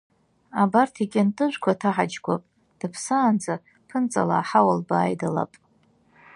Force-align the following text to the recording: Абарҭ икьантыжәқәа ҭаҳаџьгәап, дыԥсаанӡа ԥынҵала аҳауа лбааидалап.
Абарҭ 0.61 0.95
икьантыжәқәа 1.03 1.79
ҭаҳаџьгәап, 1.79 2.43
дыԥсаанӡа 2.79 3.53
ԥынҵала 3.87 4.35
аҳауа 4.39 4.73
лбааидалап. 4.79 5.51